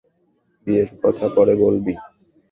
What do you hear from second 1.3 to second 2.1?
পরে বলবি।